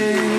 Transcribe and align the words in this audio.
day. 0.00 0.29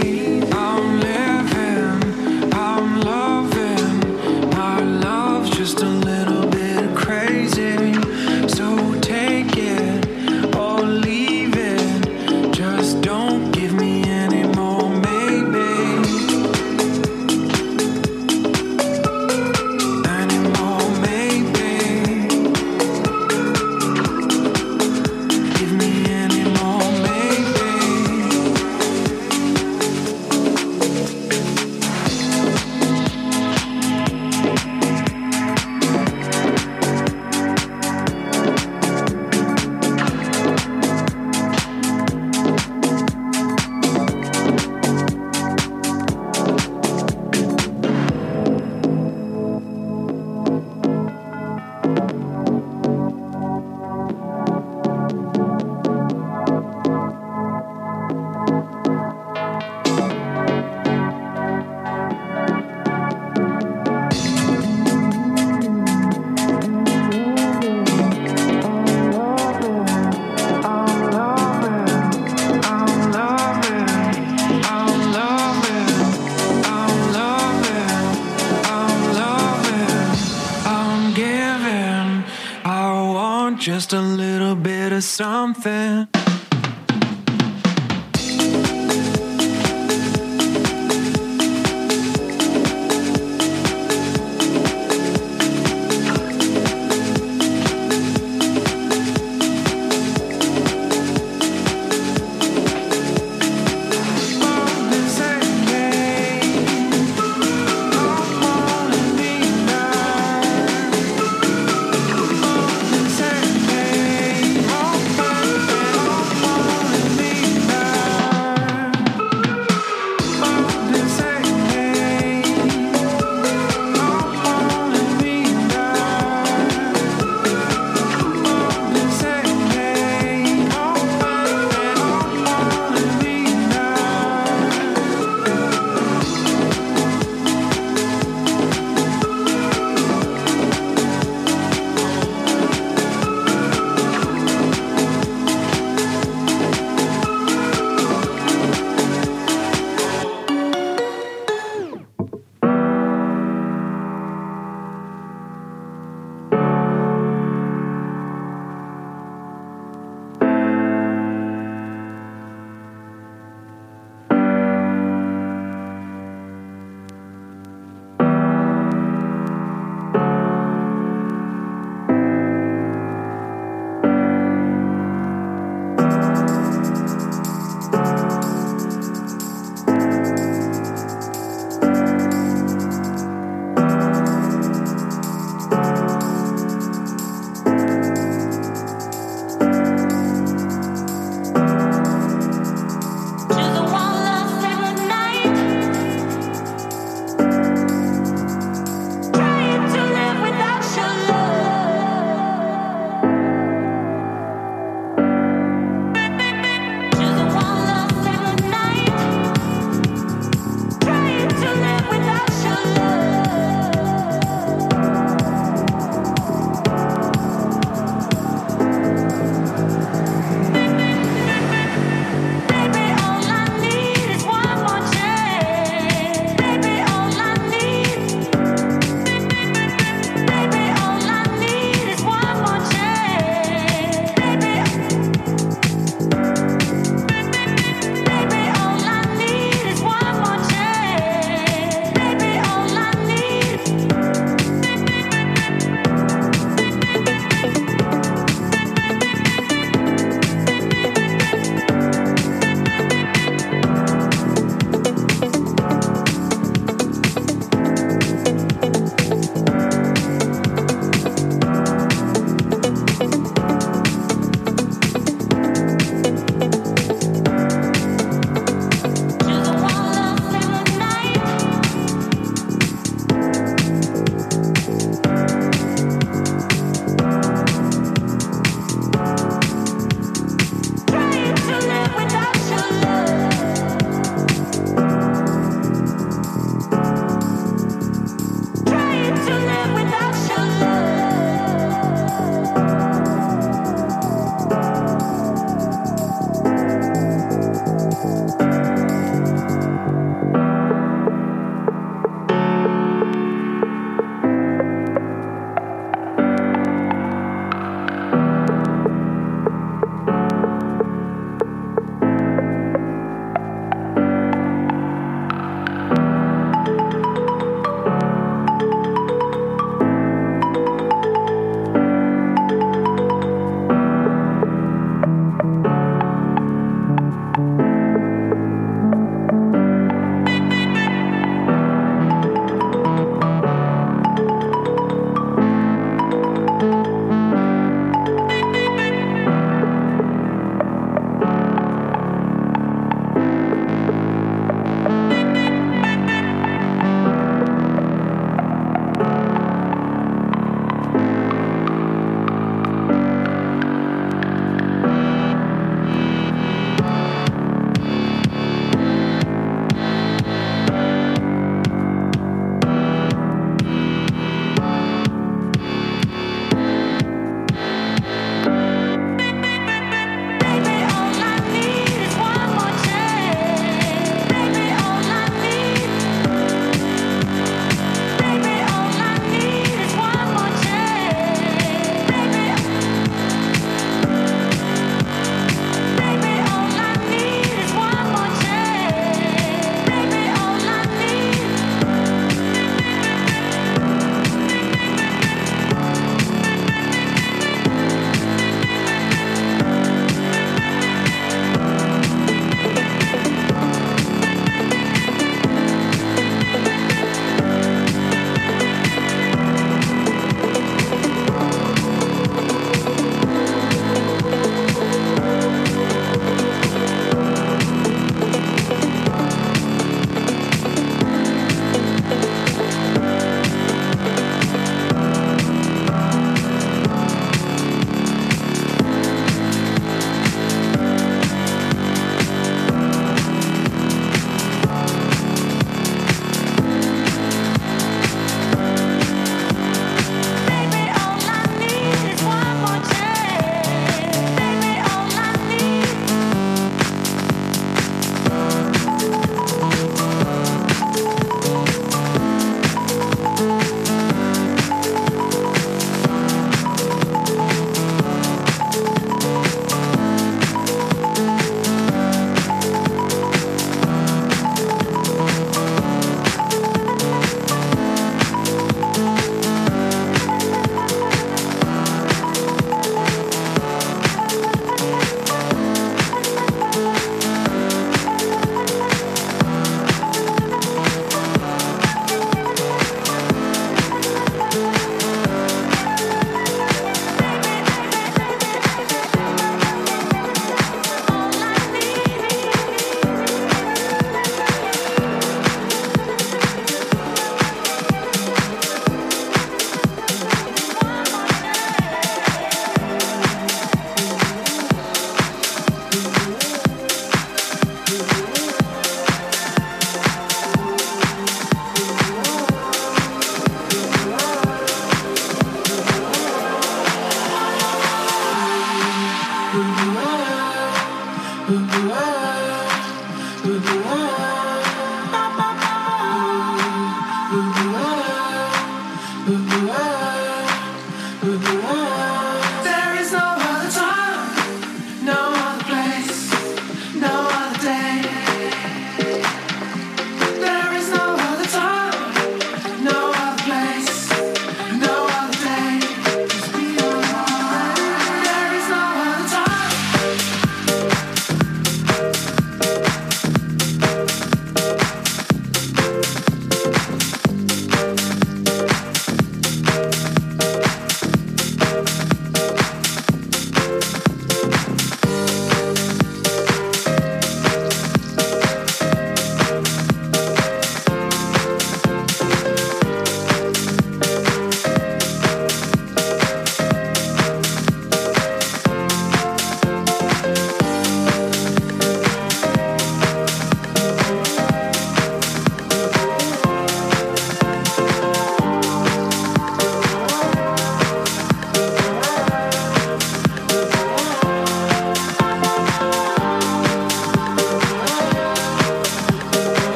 Just 83.61 83.93
a 83.93 84.01
little 84.01 84.55
bit 84.55 84.91
of 84.91 85.03
something. 85.03 86.07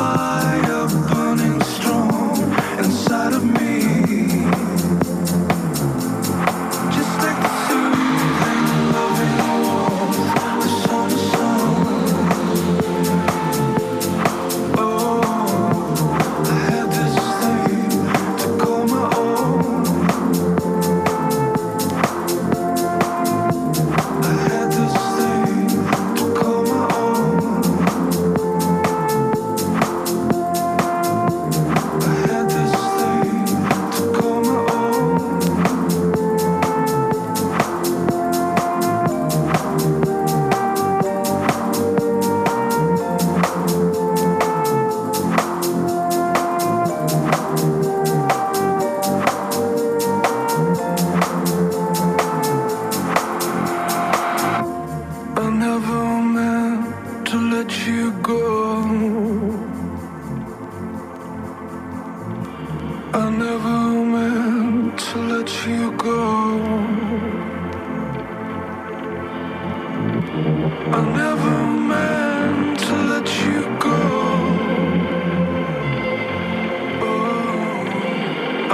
far. 0.00 0.39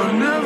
I'm 0.08 0.45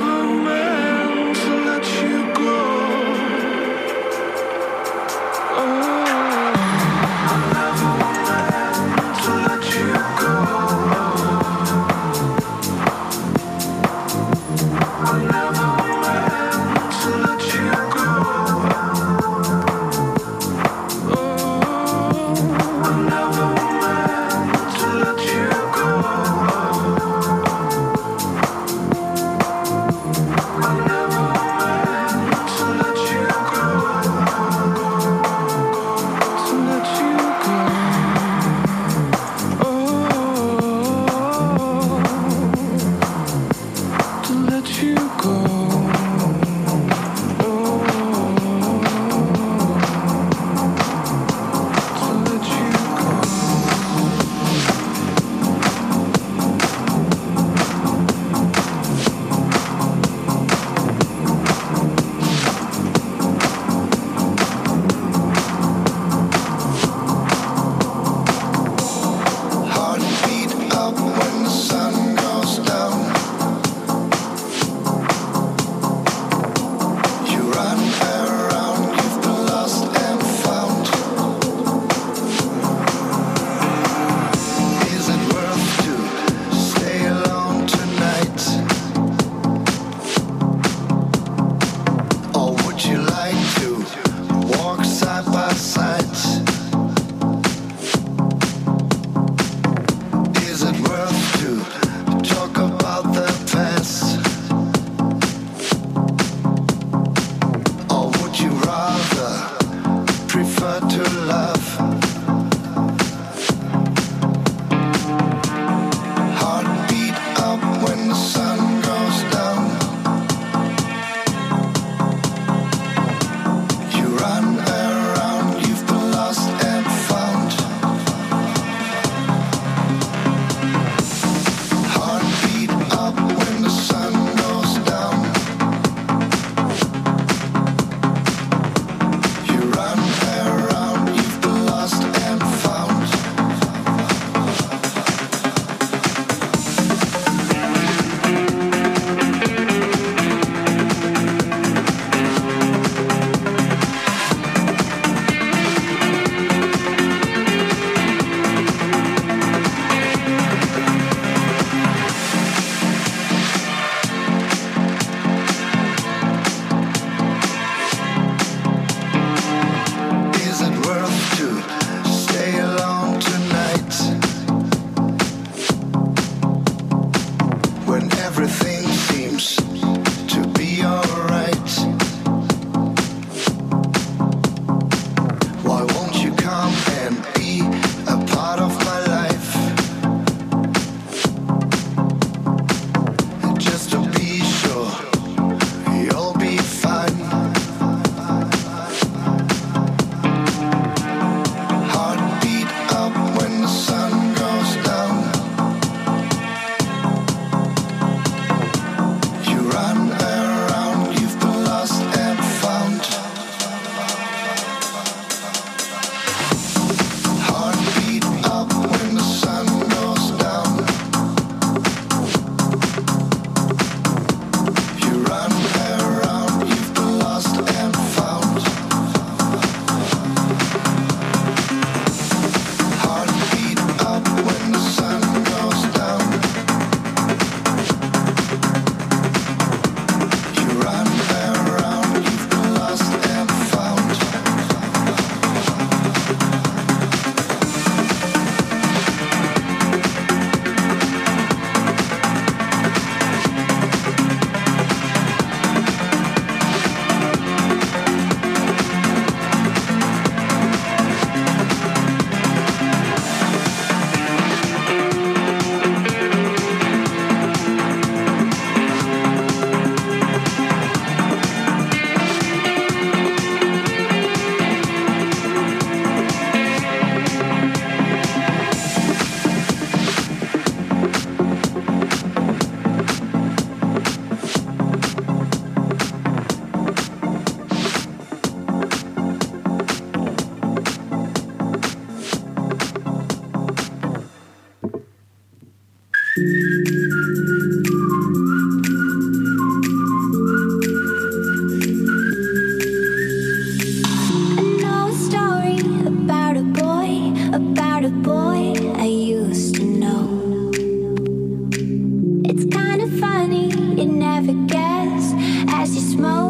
Guess 314.67 315.35
as 315.69 315.95
you 315.95 316.01
smoke. 316.01 316.50